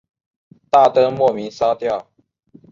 [0.71, 2.07] 大灯莫名烧掉